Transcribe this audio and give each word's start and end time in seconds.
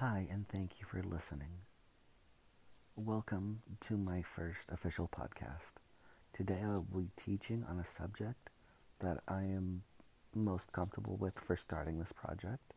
Hi, 0.00 0.28
and 0.30 0.46
thank 0.46 0.78
you 0.78 0.86
for 0.86 1.02
listening. 1.02 1.62
Welcome 2.94 3.62
to 3.80 3.96
my 3.96 4.22
first 4.22 4.70
official 4.70 5.08
podcast. 5.08 5.72
Today 6.32 6.60
I 6.62 6.68
will 6.68 6.84
be 6.84 7.10
teaching 7.16 7.64
on 7.68 7.80
a 7.80 7.84
subject 7.84 8.48
that 9.00 9.18
I 9.26 9.40
am 9.40 9.82
most 10.32 10.70
comfortable 10.70 11.16
with 11.16 11.40
for 11.40 11.56
starting 11.56 11.98
this 11.98 12.12
project. 12.12 12.74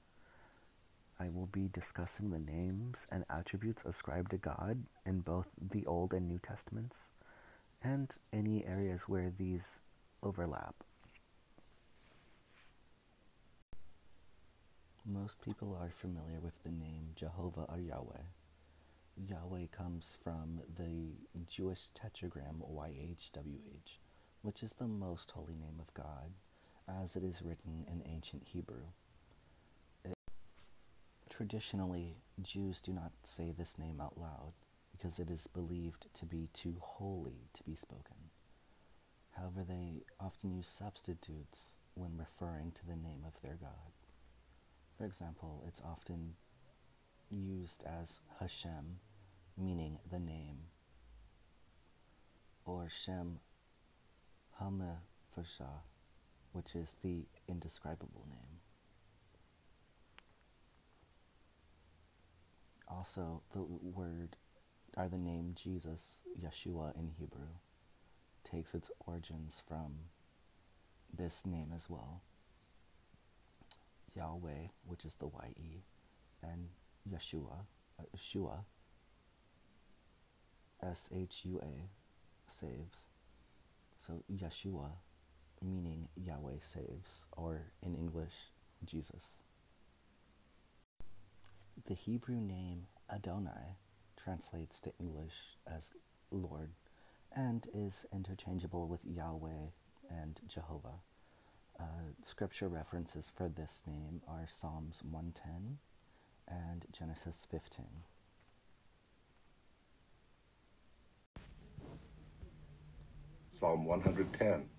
I 1.19 1.25
will 1.31 1.45
be 1.45 1.69
discussing 1.71 2.31
the 2.31 2.39
names 2.39 3.05
and 3.11 3.23
attributes 3.29 3.85
ascribed 3.85 4.31
to 4.31 4.37
God 4.37 4.85
in 5.05 5.19
both 5.19 5.49
the 5.61 5.85
Old 5.85 6.15
and 6.15 6.27
New 6.27 6.39
Testaments, 6.39 7.11
and 7.83 8.15
any 8.33 8.65
areas 8.65 9.07
where 9.07 9.29
these 9.29 9.79
overlap. 10.23 10.73
Most 15.05 15.41
people 15.41 15.75
are 15.81 15.89
familiar 15.89 16.39
with 16.39 16.61
the 16.63 16.69
name 16.69 17.13
Jehovah 17.15 17.65
or 17.67 17.79
Yahweh. 17.79 18.21
Yahweh 19.17 19.65
comes 19.71 20.15
from 20.23 20.61
the 20.71 21.13
Jewish 21.47 21.89
tetragram 21.95 22.61
YHWH, 22.61 23.97
which 24.43 24.61
is 24.61 24.73
the 24.73 24.87
most 24.87 25.31
holy 25.31 25.55
name 25.55 25.79
of 25.79 25.91
God, 25.95 26.33
as 26.87 27.15
it 27.15 27.23
is 27.23 27.41
written 27.41 27.83
in 27.87 28.03
ancient 28.05 28.43
Hebrew. 28.45 28.89
It, 30.05 30.13
traditionally, 31.29 32.17
Jews 32.39 32.79
do 32.79 32.93
not 32.93 33.11
say 33.23 33.51
this 33.51 33.79
name 33.79 33.99
out 33.99 34.19
loud 34.19 34.53
because 34.91 35.17
it 35.17 35.31
is 35.31 35.47
believed 35.47 36.13
to 36.13 36.27
be 36.27 36.47
too 36.53 36.75
holy 36.79 37.49
to 37.53 37.63
be 37.63 37.73
spoken. 37.73 38.29
However, 39.31 39.63
they 39.67 40.03
often 40.19 40.51
use 40.51 40.67
substitutes 40.67 41.73
when 41.95 42.17
referring 42.19 42.71
to 42.73 42.85
the 42.85 42.95
name 42.95 43.23
of 43.25 43.41
their 43.41 43.57
God. 43.59 43.90
For 45.01 45.07
example, 45.07 45.63
it's 45.67 45.81
often 45.83 46.35
used 47.31 47.83
as 47.83 48.19
Hashem, 48.39 48.99
meaning 49.57 49.97
the 50.07 50.19
name, 50.19 50.65
or 52.65 52.87
Shem 52.87 53.39
Hamefasha, 54.61 55.81
which 56.51 56.75
is 56.75 56.97
the 57.01 57.23
indescribable 57.49 58.27
name. 58.29 58.59
Also, 62.87 63.41
the 63.53 63.63
word 63.63 64.35
or 64.95 65.07
the 65.07 65.17
name 65.17 65.55
Jesus, 65.55 66.19
Yeshua 66.39 66.95
in 66.95 67.13
Hebrew, 67.17 67.55
takes 68.43 68.75
its 68.75 68.91
origins 69.07 69.63
from 69.67 69.93
this 71.11 71.43
name 71.43 71.71
as 71.75 71.89
well. 71.89 72.21
Yahweh, 74.15 74.67
which 74.85 75.05
is 75.05 75.15
the 75.15 75.27
Y-E, 75.27 75.83
and 76.43 76.69
Yeshua, 77.09 77.65
uh, 77.99 78.03
Shua, 78.15 78.65
S-H-U-A, 80.81 81.89
saves. 82.47 83.07
So 83.95 84.23
Yeshua, 84.31 84.91
meaning 85.63 86.09
Yahweh 86.15 86.59
saves, 86.61 87.27
or 87.37 87.71
in 87.81 87.95
English, 87.95 88.51
Jesus. 88.83 89.37
The 91.85 91.93
Hebrew 91.93 92.39
name 92.41 92.87
Adonai 93.11 93.77
translates 94.17 94.79
to 94.81 94.93
English 94.99 95.57
as 95.65 95.93
Lord 96.29 96.71
and 97.35 97.67
is 97.73 98.05
interchangeable 98.13 98.87
with 98.87 99.05
Yahweh 99.05 99.69
and 100.09 100.41
Jehovah. 100.47 101.01
Uh, 101.81 102.13
scripture 102.21 102.67
references 102.67 103.31
for 103.35 103.49
this 103.49 103.81
name 103.87 104.21
are 104.27 104.45
Psalms 104.47 105.01
110 105.03 105.79
and 106.47 106.85
Genesis 106.91 107.47
15. 107.49 107.85
Psalm 113.59 113.85
110, 113.85 114.69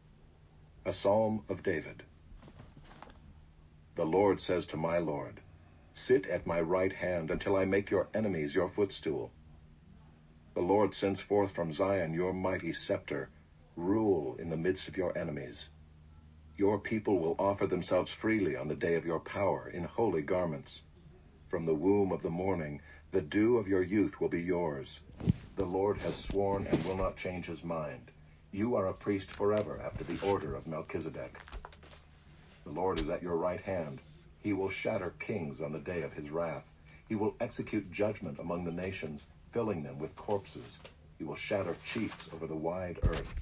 a 0.84 0.93
psalm 0.93 1.43
of 1.49 1.65
David. 1.65 2.04
The 3.97 4.06
Lord 4.06 4.41
says 4.41 4.65
to 4.66 4.76
my 4.76 4.99
Lord, 4.99 5.41
Sit 5.94 6.26
at 6.28 6.47
my 6.47 6.60
right 6.60 6.93
hand 6.93 7.32
until 7.32 7.56
I 7.56 7.65
make 7.65 7.91
your 7.91 8.09
enemies 8.15 8.55
your 8.55 8.69
footstool. 8.69 9.32
The 10.55 10.60
Lord 10.60 10.94
sends 10.94 11.21
forth 11.21 11.50
from 11.50 11.72
Zion 11.72 12.15
your 12.15 12.32
mighty 12.32 12.72
scepter. 12.72 13.31
Rule 13.75 14.37
in 14.38 14.50
the 14.50 14.56
midst 14.56 14.87
of 14.87 14.97
your 14.97 15.16
enemies. 15.19 15.71
Your 16.56 16.78
people 16.78 17.18
will 17.18 17.34
offer 17.38 17.66
themselves 17.66 18.12
freely 18.12 18.56
on 18.56 18.68
the 18.68 18.74
day 18.74 18.94
of 18.94 19.06
your 19.06 19.20
power 19.20 19.70
in 19.72 19.84
holy 19.84 20.22
garments. 20.22 20.82
From 21.48 21.64
the 21.64 21.74
womb 21.74 22.12
of 22.12 22.22
the 22.22 22.30
morning, 22.30 22.82
the 23.10 23.22
dew 23.22 23.56
of 23.56 23.68
your 23.68 23.82
youth 23.82 24.20
will 24.20 24.28
be 24.28 24.42
yours. 24.42 25.00
The 25.56 25.64
Lord 25.64 25.98
has 26.02 26.14
sworn 26.14 26.66
and 26.66 26.84
will 26.84 26.96
not 26.96 27.16
change 27.16 27.46
his 27.46 27.64
mind. 27.64 28.10
You 28.52 28.76
are 28.76 28.86
a 28.86 28.92
priest 28.94 29.30
forever 29.30 29.80
after 29.82 30.04
the 30.04 30.26
order 30.26 30.54
of 30.54 30.66
Melchizedek. 30.66 31.38
The 32.64 32.72
Lord 32.72 33.00
is 33.00 33.08
at 33.08 33.22
your 33.22 33.36
right 33.36 33.60
hand. 33.60 34.00
He 34.42 34.52
will 34.52 34.70
shatter 34.70 35.14
kings 35.19 35.62
on 35.62 35.72
the 35.72 35.78
day 35.78 36.02
of 36.02 36.12
his 36.12 36.30
wrath. 36.30 36.64
He 37.08 37.14
will 37.14 37.34
execute 37.40 37.90
judgment 37.92 38.38
among 38.38 38.64
the 38.64 38.72
nations, 38.72 39.26
filling 39.52 39.82
them 39.82 39.98
with 39.98 40.16
corpses. 40.16 40.78
He 41.19 41.24
will 41.24 41.36
shatter 41.36 41.76
chiefs 41.84 42.28
over 42.32 42.46
the 42.46 42.54
wide 42.54 42.98
earth. 43.04 43.32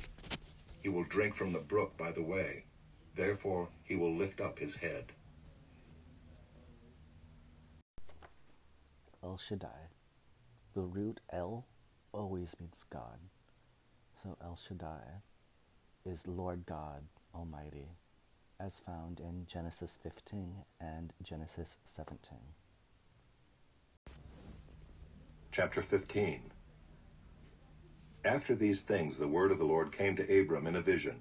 He 0.82 0.88
will 0.88 1.04
drink 1.04 1.34
from 1.34 1.52
the 1.52 1.58
brook 1.58 1.96
by 1.96 2.12
the 2.12 2.22
way. 2.22 2.64
Therefore 3.14 3.68
he 3.82 3.96
will 3.96 4.14
lift 4.14 4.40
up 4.40 4.58
his 4.58 4.76
head. 4.76 5.12
El 9.22 9.36
Shaddai. 9.36 9.88
The 10.74 10.80
root 10.82 11.20
El 11.30 11.66
always 12.12 12.54
means 12.58 12.84
God. 12.88 13.18
So 14.22 14.36
El 14.42 14.56
Shaddai 14.56 15.22
is 16.04 16.26
Lord 16.26 16.64
God 16.66 17.04
Almighty, 17.34 17.96
as 18.58 18.80
found 18.80 19.20
in 19.20 19.46
Genesis 19.46 19.98
15 20.02 20.64
and 20.80 21.12
Genesis 21.22 21.76
17. 21.84 22.38
Chapter 25.52 25.82
15 25.82 26.40
After 28.24 28.54
these 28.54 28.80
things 28.82 29.18
the 29.18 29.28
word 29.28 29.50
of 29.50 29.58
the 29.58 29.64
Lord 29.64 29.92
came 29.92 30.16
to 30.16 30.40
Abram 30.40 30.66
in 30.66 30.76
a 30.76 30.80
vision. 30.80 31.20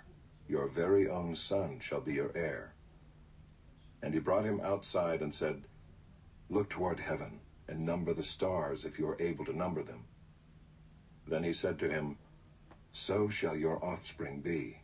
your 0.51 0.67
very 0.67 1.07
own 1.09 1.33
son 1.33 1.79
shall 1.81 2.01
be 2.01 2.13
your 2.13 2.35
heir. 2.35 2.73
And 4.03 4.13
he 4.13 4.19
brought 4.19 4.43
him 4.43 4.59
outside 4.59 5.21
and 5.21 5.33
said, 5.33 5.63
Look 6.49 6.69
toward 6.69 6.99
heaven 6.99 7.39
and 7.69 7.85
number 7.85 8.13
the 8.13 8.21
stars 8.21 8.83
if 8.83 8.99
you 8.99 9.07
are 9.07 9.21
able 9.21 9.45
to 9.45 9.55
number 9.55 9.81
them. 9.81 10.03
Then 11.25 11.45
he 11.45 11.53
said 11.53 11.79
to 11.79 11.89
him, 11.89 12.17
So 12.91 13.29
shall 13.29 13.55
your 13.55 13.83
offspring 13.83 14.41
be. 14.41 14.79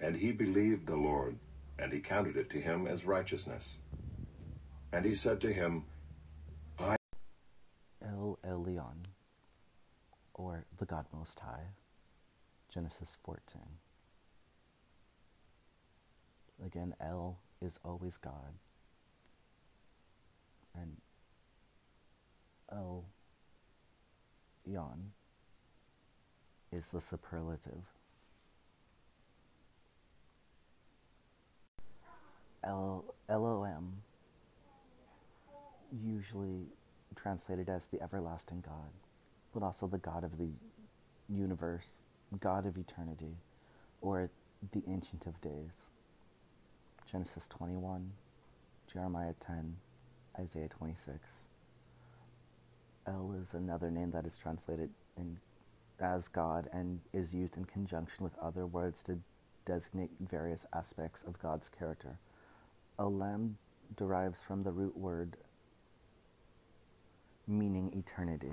And 0.00 0.14
he 0.14 0.30
believed 0.30 0.86
the 0.86 0.96
Lord, 0.96 1.36
and 1.76 1.92
he 1.92 1.98
counted 1.98 2.36
it 2.36 2.48
to 2.50 2.60
him 2.60 2.86
as 2.86 3.04
righteousness. 3.04 3.74
And 4.92 5.04
he 5.04 5.16
said 5.16 5.40
to 5.40 5.52
him, 5.52 5.84
I 6.78 6.94
El 8.00 8.38
Elyon, 8.44 9.06
or 10.34 10.64
the 10.78 10.86
God 10.86 11.06
Most 11.12 11.40
High. 11.40 11.70
Genesis 12.70 13.18
14. 13.24 13.60
Again, 16.64 16.94
El 17.00 17.38
is 17.60 17.78
always 17.84 18.16
God. 18.16 18.54
And 20.74 20.98
El 22.70 23.04
Yon 24.64 25.12
is 26.72 26.90
the 26.90 27.00
superlative. 27.00 27.84
El 32.62 33.14
Elohim, 33.28 34.02
usually 35.90 36.66
translated 37.16 37.68
as 37.68 37.86
the 37.86 38.00
everlasting 38.00 38.62
God, 38.64 38.92
but 39.52 39.62
also 39.62 39.86
the 39.86 39.98
God 39.98 40.22
of 40.22 40.38
the 40.38 40.50
universe, 41.28 42.02
God 42.38 42.66
of 42.66 42.76
eternity, 42.76 43.36
or 44.00 44.30
the 44.72 44.82
Ancient 44.86 45.26
of 45.26 45.40
Days. 45.40 45.88
Genesis 47.10 47.48
21, 47.48 48.12
Jeremiah 48.92 49.34
10, 49.40 49.76
Isaiah 50.38 50.68
26. 50.68 51.48
El 53.06 53.32
is 53.32 53.54
another 53.54 53.90
name 53.90 54.12
that 54.12 54.26
is 54.26 54.36
translated 54.36 54.90
in, 55.16 55.38
as 55.98 56.28
God 56.28 56.68
and 56.72 57.00
is 57.12 57.34
used 57.34 57.56
in 57.56 57.64
conjunction 57.64 58.22
with 58.22 58.38
other 58.38 58.66
words 58.66 59.02
to 59.04 59.18
designate 59.66 60.10
various 60.20 60.66
aspects 60.72 61.24
of 61.24 61.40
God's 61.40 61.68
character. 61.68 62.18
Olam 62.98 63.54
derives 63.96 64.42
from 64.42 64.62
the 64.62 64.70
root 64.70 64.96
word 64.96 65.36
meaning 67.46 67.92
eternity. 67.92 68.52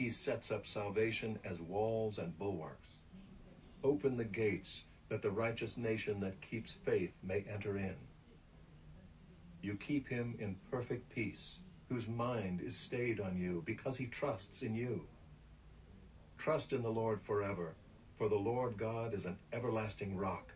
He 0.00 0.08
sets 0.08 0.50
up 0.50 0.66
salvation 0.66 1.38
as 1.44 1.60
walls 1.60 2.16
and 2.16 2.38
bulwarks. 2.38 2.88
Open 3.84 4.16
the 4.16 4.24
gates 4.24 4.86
that 5.10 5.20
the 5.20 5.30
righteous 5.30 5.76
nation 5.76 6.20
that 6.20 6.40
keeps 6.40 6.72
faith 6.72 7.12
may 7.22 7.44
enter 7.46 7.76
in. 7.76 7.96
You 9.60 9.74
keep 9.74 10.08
him 10.08 10.36
in 10.38 10.56
perfect 10.70 11.14
peace, 11.14 11.58
whose 11.90 12.08
mind 12.08 12.62
is 12.62 12.74
stayed 12.74 13.20
on 13.20 13.36
you 13.36 13.62
because 13.66 13.98
he 13.98 14.06
trusts 14.06 14.62
in 14.62 14.74
you. 14.74 15.02
Trust 16.38 16.72
in 16.72 16.82
the 16.82 16.88
Lord 16.88 17.20
forever, 17.20 17.74
for 18.16 18.30
the 18.30 18.36
Lord 18.36 18.78
God 18.78 19.12
is 19.12 19.26
an 19.26 19.36
everlasting 19.52 20.16
rock, 20.16 20.54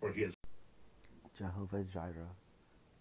for 0.00 0.10
he 0.10 0.24
is 0.24 0.34
Jehovah 1.32 1.84
Jireh. 1.84 2.34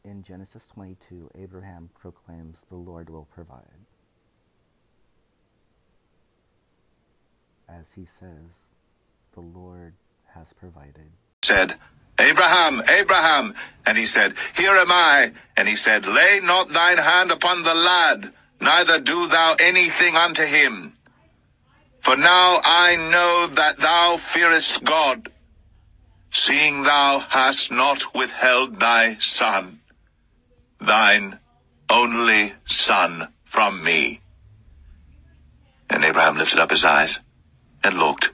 In 0.04 0.22
Genesis 0.22 0.68
22, 0.68 1.32
Abraham 1.34 1.90
proclaims, 2.00 2.64
The 2.70 2.76
Lord 2.76 3.10
will 3.10 3.26
provide. 3.26 3.88
As 7.70 7.94
he 7.94 8.06
says, 8.06 8.76
The 9.34 9.42
Lord 9.42 9.94
has 10.34 10.54
provided. 10.54 11.12
Said, 11.44 11.76
Abraham, 12.20 12.82
Abraham. 13.00 13.54
And 13.86 13.98
he 13.98 14.06
said, 14.06 14.34
Here 14.56 14.72
am 14.72 14.90
I. 14.90 15.32
And 15.56 15.68
he 15.68 15.76
said, 15.76 16.06
Lay 16.06 16.40
not 16.44 16.70
thine 16.70 16.98
hand 16.98 17.32
upon 17.32 17.64
the 17.64 17.76
lad, 17.76 18.32
neither 18.62 19.00
do 19.00 19.28
thou 19.28 19.56
anything 19.60 20.16
unto 20.16 20.44
him. 20.46 20.94
For 22.00 22.16
now 22.16 22.62
I 22.64 22.96
know 23.12 23.56
that 23.56 23.80
thou 23.80 24.16
fearest 24.18 24.84
God, 24.86 25.28
seeing 26.30 26.84
thou 26.84 27.20
hast 27.30 27.72
not 27.72 28.02
withheld 28.16 28.80
thy 28.80 29.16
son, 29.16 29.82
thine 30.80 31.38
only 31.92 32.54
son, 32.66 33.28
from 33.44 33.84
me. 33.84 34.22
And 35.90 36.04
Abraham 36.04 36.38
lifted 36.38 36.60
up 36.60 36.72
his 36.72 36.86
eyes 36.86 37.20
and 37.84 37.98
looked, 37.98 38.32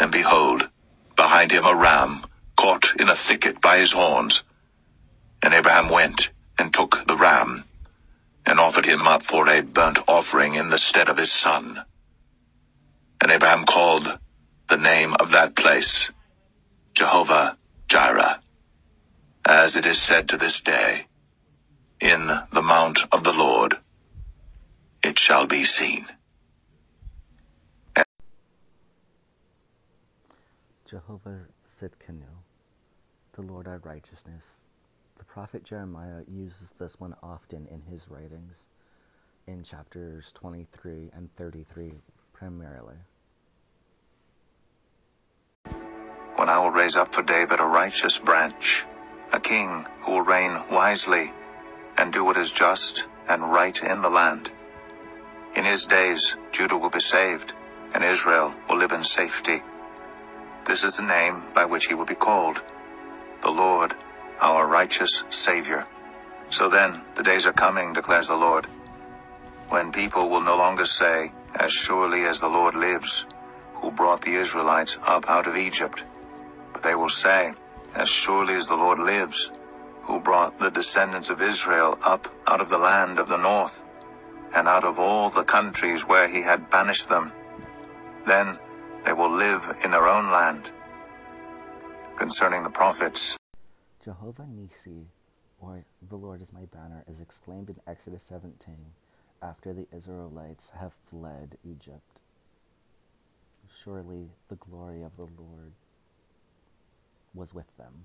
and 0.00 0.10
behold, 0.12 0.68
behind 1.16 1.50
him 1.50 1.64
a 1.64 1.74
ram 1.74 2.24
caught 2.56 3.00
in 3.00 3.08
a 3.08 3.16
thicket 3.16 3.60
by 3.60 3.78
his 3.78 3.92
horns. 3.92 4.42
And 5.42 5.52
Abraham 5.54 5.90
went 5.90 6.30
and 6.58 6.72
took 6.72 7.06
the 7.06 7.16
ram 7.16 7.64
and 8.46 8.60
offered 8.60 8.86
him 8.86 9.06
up 9.06 9.22
for 9.22 9.48
a 9.48 9.62
burnt 9.62 9.98
offering 10.06 10.54
in 10.54 10.70
the 10.70 10.78
stead 10.78 11.08
of 11.08 11.18
his 11.18 11.32
son. 11.32 11.76
And 13.20 13.32
Abraham 13.32 13.64
called 13.64 14.06
the 14.68 14.76
name 14.76 15.14
of 15.20 15.32
that 15.32 15.56
place 15.56 16.10
Jehovah 16.94 17.56
Jireh, 17.88 18.40
as 19.46 19.76
it 19.76 19.86
is 19.86 20.00
said 20.00 20.28
to 20.28 20.36
this 20.36 20.60
day, 20.60 21.06
in 22.00 22.26
the 22.52 22.62
mount 22.62 23.00
of 23.12 23.24
the 23.24 23.32
Lord 23.32 23.74
it 25.02 25.18
shall 25.18 25.46
be 25.46 25.64
seen. 25.64 26.06
Jehovah 30.84 31.46
Tsidkenu, 31.64 32.44
the 33.32 33.40
Lord 33.40 33.66
our 33.66 33.78
righteousness. 33.78 34.66
The 35.16 35.24
prophet 35.24 35.64
Jeremiah 35.64 36.24
uses 36.28 36.72
this 36.72 37.00
one 37.00 37.14
often 37.22 37.66
in 37.66 37.80
his 37.90 38.10
writings, 38.10 38.68
in 39.46 39.62
chapters 39.62 40.30
23 40.32 41.10
and 41.14 41.34
33 41.36 41.94
primarily. 42.34 42.96
When 46.36 46.50
I 46.50 46.58
will 46.58 46.70
raise 46.70 46.96
up 46.96 47.14
for 47.14 47.22
David 47.22 47.60
a 47.60 47.66
righteous 47.66 48.18
branch, 48.18 48.84
a 49.32 49.40
king 49.40 49.86
who 50.04 50.12
will 50.12 50.20
reign 50.22 50.54
wisely 50.70 51.32
and 51.96 52.12
do 52.12 52.26
what 52.26 52.36
is 52.36 52.52
just 52.52 53.08
and 53.30 53.40
right 53.40 53.82
in 53.82 54.02
the 54.02 54.10
land. 54.10 54.50
In 55.56 55.64
his 55.64 55.86
days, 55.86 56.36
Judah 56.52 56.76
will 56.76 56.90
be 56.90 57.00
saved, 57.00 57.54
and 57.94 58.04
Israel 58.04 58.54
will 58.68 58.76
live 58.76 58.92
in 58.92 59.02
safety. 59.02 59.60
This 60.66 60.82
is 60.82 60.96
the 60.96 61.06
name 61.06 61.52
by 61.54 61.66
which 61.66 61.86
he 61.86 61.94
will 61.94 62.06
be 62.06 62.14
called, 62.14 62.62
the 63.42 63.50
Lord, 63.50 63.92
our 64.40 64.66
righteous 64.66 65.24
Savior. 65.28 65.86
So 66.48 66.68
then, 66.68 67.02
the 67.14 67.22
days 67.22 67.46
are 67.46 67.52
coming, 67.52 67.92
declares 67.92 68.28
the 68.28 68.36
Lord, 68.36 68.66
when 69.68 69.92
people 69.92 70.30
will 70.30 70.40
no 70.40 70.56
longer 70.56 70.86
say, 70.86 71.30
As 71.54 71.72
surely 71.72 72.24
as 72.24 72.40
the 72.40 72.48
Lord 72.48 72.74
lives, 72.74 73.26
who 73.74 73.90
brought 73.90 74.22
the 74.22 74.32
Israelites 74.32 74.98
up 75.06 75.24
out 75.28 75.46
of 75.46 75.56
Egypt, 75.56 76.06
but 76.72 76.82
they 76.82 76.94
will 76.94 77.10
say, 77.10 77.52
As 77.94 78.08
surely 78.08 78.54
as 78.54 78.68
the 78.68 78.76
Lord 78.76 78.98
lives, 78.98 79.60
who 80.02 80.18
brought 80.20 80.58
the 80.58 80.70
descendants 80.70 81.30
of 81.30 81.42
Israel 81.42 81.96
up 82.06 82.26
out 82.48 82.60
of 82.60 82.70
the 82.70 82.78
land 82.78 83.18
of 83.18 83.28
the 83.28 83.42
north, 83.42 83.84
and 84.56 84.66
out 84.66 84.84
of 84.84 84.98
all 84.98 85.28
the 85.28 85.44
countries 85.44 86.08
where 86.08 86.28
he 86.28 86.42
had 86.42 86.70
banished 86.70 87.08
them. 87.08 87.32
Then 88.26 88.58
they 89.04 89.12
will 89.12 89.30
live 89.30 89.62
in 89.84 89.90
their 89.90 90.08
own 90.08 90.30
land. 90.30 90.72
Concerning 92.16 92.62
the 92.62 92.70
prophets, 92.70 93.36
Jehovah 94.02 94.44
Nissi, 94.44 95.06
or 95.60 95.84
the 96.06 96.16
Lord 96.16 96.42
is 96.42 96.52
my 96.52 96.64
banner, 96.66 97.04
is 97.08 97.20
exclaimed 97.20 97.70
in 97.70 97.76
Exodus 97.86 98.22
17 98.24 98.76
after 99.42 99.72
the 99.72 99.86
Israelites 99.94 100.70
have 100.78 100.92
fled 100.92 101.58
Egypt. 101.64 102.20
Surely 103.82 104.30
the 104.48 104.56
glory 104.56 105.02
of 105.02 105.16
the 105.16 105.24
Lord 105.24 105.72
was 107.34 107.52
with 107.52 107.76
them. 107.76 108.04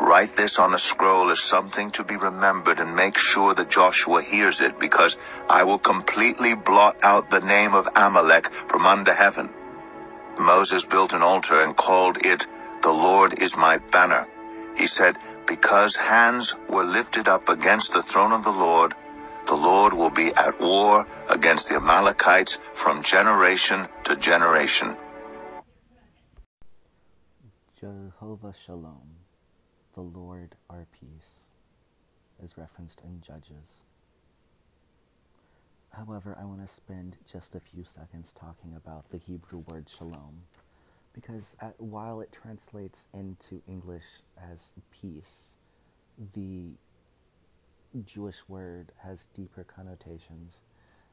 Write 0.00 0.30
this 0.36 0.58
on 0.58 0.74
a 0.74 0.78
scroll 0.78 1.30
as 1.30 1.40
something 1.40 1.90
to 1.92 2.04
be 2.04 2.16
remembered 2.16 2.78
and 2.78 2.94
make 2.94 3.16
sure 3.16 3.54
that 3.54 3.70
Joshua 3.70 4.22
hears 4.22 4.60
it 4.60 4.78
because 4.78 5.16
I 5.48 5.64
will 5.64 5.78
completely 5.78 6.52
blot 6.54 6.96
out 7.02 7.30
the 7.30 7.40
name 7.40 7.72
of 7.72 7.88
Amalek 7.96 8.46
from 8.46 8.84
under 8.84 9.14
heaven. 9.14 9.48
Moses 10.38 10.86
built 10.86 11.14
an 11.14 11.22
altar 11.22 11.60
and 11.60 11.76
called 11.76 12.18
it, 12.20 12.46
The 12.82 12.92
Lord 12.92 13.40
is 13.42 13.56
my 13.56 13.78
banner. 13.90 14.28
He 14.76 14.86
said, 14.86 15.16
Because 15.48 15.96
hands 15.96 16.54
were 16.68 16.84
lifted 16.84 17.26
up 17.26 17.48
against 17.48 17.94
the 17.94 18.02
throne 18.02 18.32
of 18.32 18.44
the 18.44 18.52
Lord, 18.52 18.92
the 19.46 19.54
Lord 19.54 19.94
will 19.94 20.10
be 20.10 20.30
at 20.36 20.60
war 20.60 21.06
against 21.32 21.70
the 21.70 21.76
Amalekites 21.76 22.56
from 22.56 23.02
generation 23.02 23.86
to 24.04 24.16
generation. 24.16 24.96
Jehovah 27.78 28.52
Shalom, 28.52 29.05
the 29.96 30.02
Lord 30.02 30.56
our 30.68 30.86
peace, 30.92 31.54
is 32.40 32.58
referenced 32.58 33.00
in 33.00 33.22
Judges. 33.22 33.84
However, 35.90 36.36
I 36.38 36.44
want 36.44 36.60
to 36.60 36.72
spend 36.72 37.16
just 37.30 37.54
a 37.54 37.60
few 37.60 37.82
seconds 37.82 38.34
talking 38.34 38.74
about 38.76 39.10
the 39.10 39.16
Hebrew 39.16 39.60
word 39.66 39.88
shalom, 39.88 40.42
because 41.14 41.56
at, 41.60 41.80
while 41.80 42.20
it 42.20 42.30
translates 42.30 43.08
into 43.14 43.62
English 43.66 44.04
as 44.38 44.74
peace, 44.90 45.54
the 46.34 46.72
Jewish 48.04 48.46
word 48.46 48.92
has 48.98 49.28
deeper 49.34 49.64
connotations. 49.64 50.60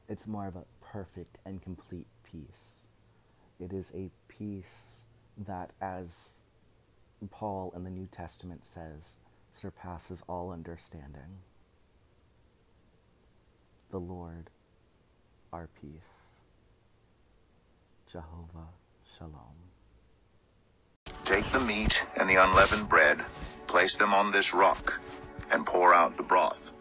It's 0.09 0.27
more 0.27 0.47
of 0.47 0.57
a 0.57 0.65
perfect 0.81 1.37
and 1.45 1.61
complete 1.61 2.07
peace. 2.25 2.87
It 3.61 3.71
is 3.71 3.93
a 3.95 4.11
peace 4.27 5.03
that, 5.37 5.71
as 5.79 6.42
Paul 7.29 7.73
in 7.75 7.83
the 7.83 7.89
New 7.89 8.07
Testament 8.07 8.65
says, 8.65 9.17
surpasses 9.51 10.23
all 10.27 10.51
understanding. 10.51 11.39
The 13.91 13.99
Lord, 13.99 14.49
our 15.51 15.69
peace. 15.79 16.43
Jehovah 18.07 18.69
Shalom. 19.17 19.55
Take 21.23 21.45
the 21.51 21.59
meat 21.59 22.05
and 22.19 22.29
the 22.29 22.35
unleavened 22.35 22.89
bread, 22.89 23.19
place 23.67 23.97
them 23.97 24.13
on 24.13 24.31
this 24.31 24.53
rock, 24.53 25.01
and 25.51 25.65
pour 25.65 25.93
out 25.93 26.17
the 26.17 26.23
broth. 26.23 26.73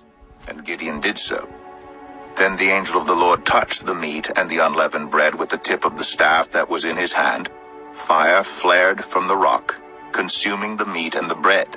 And 0.48 0.64
Gideon 0.64 1.00
did 1.00 1.18
so. 1.18 1.48
Then 2.36 2.56
the 2.56 2.70
angel 2.70 3.00
of 3.00 3.06
the 3.06 3.14
Lord 3.14 3.44
touched 3.44 3.86
the 3.86 3.94
meat 3.94 4.30
and 4.36 4.50
the 4.50 4.58
unleavened 4.58 5.10
bread 5.10 5.38
with 5.38 5.50
the 5.50 5.58
tip 5.58 5.84
of 5.84 5.96
the 5.96 6.04
staff 6.04 6.50
that 6.52 6.70
was 6.70 6.84
in 6.84 6.96
his 6.96 7.12
hand. 7.12 7.50
Fire 7.92 8.42
flared 8.42 9.00
from 9.00 9.28
the 9.28 9.36
rock, 9.36 9.74
consuming 10.12 10.76
the 10.76 10.86
meat 10.86 11.14
and 11.14 11.30
the 11.30 11.34
bread. 11.36 11.68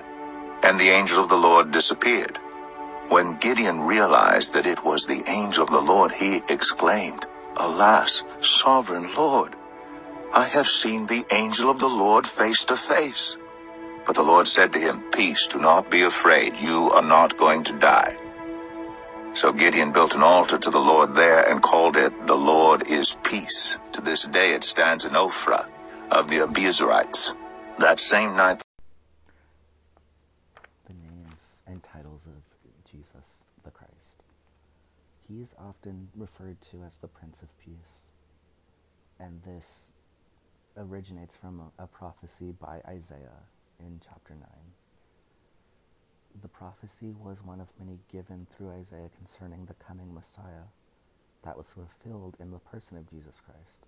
And 0.64 0.80
the 0.80 0.90
angel 0.90 1.20
of 1.20 1.30
the 1.30 1.38
Lord 1.38 1.72
disappeared. 1.72 2.38
When 3.10 3.38
Gideon 3.38 3.82
realized 3.82 4.54
that 4.56 4.66
it 4.66 4.84
was 4.84 5.06
the 5.06 5.24
angel 5.30 5.64
of 5.64 5.70
the 5.70 5.82
Lord, 5.82 6.12
he 6.12 6.42
exclaimed, 6.50 7.26
Alas, 7.58 8.24
sovereign 8.42 9.08
Lord, 9.16 9.56
I 10.34 10.48
have 10.54 10.68
seen 10.68 11.06
the 11.06 11.24
angel 11.32 11.70
of 11.70 11.80
the 11.80 11.88
Lord 11.88 12.26
face 12.28 12.66
to 12.66 12.76
face. 12.76 13.38
But 14.06 14.16
the 14.16 14.24
Lord 14.24 14.48
said 14.48 14.74
to 14.74 14.80
him, 14.80 15.04
Peace, 15.16 15.48
do 15.48 15.60
not 15.60 15.90
be 15.90 16.02
afraid. 16.02 16.54
You 16.60 16.92
are 16.94 17.04
not 17.08 17.38
going 17.38 17.64
to 17.66 17.80
die. 17.80 18.18
So 19.34 19.52
Gideon 19.54 19.92
built 19.92 20.16
an 20.16 20.24
altar 20.24 20.58
to 20.58 20.70
the 20.70 20.80
Lord 20.80 21.14
there 21.16 21.50
and 21.50 21.62
called 21.62 21.98
it, 21.98 22.14
The 22.28 22.36
Lord 22.36 22.84
is 22.90 23.18
Peace. 23.24 23.80
To 23.94 24.02
this 24.02 24.26
day 24.28 24.54
it 24.54 24.64
stands 24.64 25.06
in 25.06 25.12
Ophrah 25.14 25.68
of 26.12 26.30
the 26.30 26.38
Abiezrites. 26.38 27.36
That 27.80 28.00
same 28.00 28.36
night, 28.38 28.62
the 30.88 30.94
names 30.94 31.62
and 31.68 31.84
titles 31.84 32.26
of 32.26 32.42
Jesus 32.90 33.46
the 33.64 33.72
Christ. 33.72 34.24
He 35.28 35.42
is 35.42 35.56
often 35.60 36.10
referred 36.16 36.62
to 36.72 36.84
as 36.84 36.96
the 36.96 37.08
Prince 37.08 37.42
of 37.42 37.58
Peace, 37.60 38.12
and 39.20 39.42
this 39.44 39.92
originates 40.78 41.36
from 41.36 41.72
a, 41.78 41.84
a 41.84 41.88
prophecy 41.88 42.54
by 42.58 42.82
Isaiah 42.88 43.44
in 43.80 44.00
chapter 44.04 44.34
9. 44.34 44.42
The 46.42 46.48
prophecy 46.48 47.14
was 47.18 47.44
one 47.44 47.60
of 47.60 47.74
many 47.80 48.00
given 48.12 48.48
through 48.50 48.72
Isaiah 48.72 49.10
concerning 49.16 49.66
the 49.66 49.74
coming 49.74 50.14
Messiah 50.14 50.70
that 51.44 51.58
was 51.58 51.72
fulfilled 51.72 52.38
in 52.40 52.52
the 52.52 52.60
person 52.60 52.98
of 52.98 53.10
Jesus 53.10 53.42
Christ. 53.42 53.88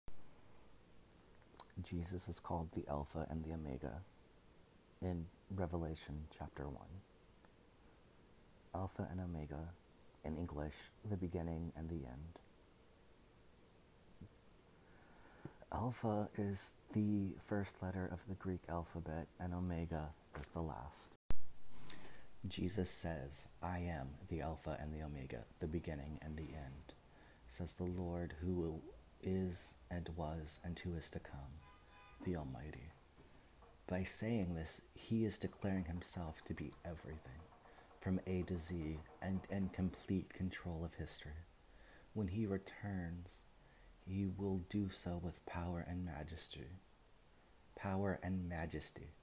Jesus 2.01 2.27
is 2.27 2.39
called 2.39 2.69
the 2.73 2.83
Alpha 2.89 3.27
and 3.29 3.43
the 3.43 3.53
Omega 3.53 4.01
in 5.03 5.27
Revelation 5.55 6.23
chapter 6.35 6.63
1. 6.67 6.75
Alpha 8.73 9.07
and 9.11 9.19
Omega, 9.19 9.69
in 10.25 10.35
English, 10.35 10.73
the 11.07 11.15
beginning 11.15 11.71
and 11.77 11.89
the 11.89 12.07
end. 12.07 12.39
Alpha 15.71 16.29
is 16.35 16.71
the 16.93 17.35
first 17.45 17.75
letter 17.83 18.09
of 18.11 18.27
the 18.27 18.33
Greek 18.33 18.61
alphabet, 18.67 19.27
and 19.39 19.53
Omega 19.53 20.09
is 20.39 20.47
the 20.47 20.61
last. 20.61 21.17
Jesus 22.47 22.89
says, 22.89 23.47
I 23.61 23.77
am 23.77 24.15
the 24.27 24.41
Alpha 24.41 24.75
and 24.81 24.91
the 24.91 25.05
Omega, 25.05 25.43
the 25.59 25.67
beginning 25.67 26.17
and 26.19 26.35
the 26.35 26.55
end, 26.55 26.95
says 27.47 27.73
the 27.73 27.83
Lord 27.83 28.33
who 28.41 28.81
is 29.21 29.75
and 29.91 30.09
was 30.15 30.59
and 30.63 30.79
who 30.79 30.95
is 30.95 31.11
to 31.11 31.19
come, 31.19 31.60
the 32.23 32.35
Almighty. 32.35 32.91
By 33.87 34.03
saying 34.03 34.55
this, 34.55 34.81
he 34.93 35.25
is 35.25 35.37
declaring 35.37 35.85
himself 35.85 36.43
to 36.45 36.53
be 36.53 36.71
everything, 36.85 37.41
from 37.99 38.19
A 38.27 38.43
to 38.43 38.57
Z, 38.57 38.99
and 39.21 39.41
in 39.49 39.69
complete 39.69 40.33
control 40.33 40.83
of 40.85 40.93
history. 40.95 41.45
When 42.13 42.27
he 42.27 42.45
returns, 42.45 43.41
he 44.05 44.25
will 44.25 44.61
do 44.69 44.89
so 44.89 45.19
with 45.21 45.45
power 45.45 45.85
and 45.87 46.05
majesty. 46.05 46.79
Power 47.75 48.19
and 48.23 48.47
majesty, 48.47 49.13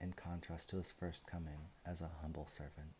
in 0.00 0.12
contrast 0.12 0.70
to 0.70 0.78
his 0.78 0.92
first 0.92 1.26
coming 1.26 1.68
as 1.84 2.00
a 2.00 2.10
humble 2.22 2.46
servant. 2.46 2.94